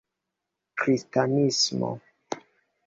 [0.79, 1.89] kristanismo